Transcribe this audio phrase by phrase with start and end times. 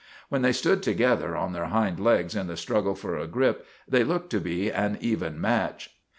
[0.29, 4.03] When they stood together on their hind legs in the struggle for a grip they
[4.03, 5.91] looked to be an even match.